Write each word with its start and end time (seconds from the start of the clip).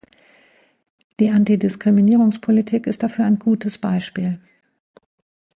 Die 1.19 1.29
Antidiskriminierungspolitik 1.29 2.87
ist 2.87 3.03
dafür 3.03 3.25
ein 3.25 3.37
gutes 3.37 3.77
Beispiel. 3.77 4.39